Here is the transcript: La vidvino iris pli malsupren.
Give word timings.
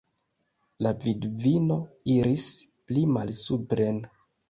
La 0.85 0.93
vidvino 1.03 1.79
iris 2.17 2.51
pli 2.89 3.09
malsupren. 3.15 4.05